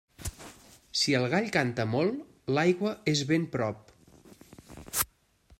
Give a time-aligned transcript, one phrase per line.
[1.01, 2.25] Si el gall canta molt,
[2.59, 3.97] l'aigua és ben prop.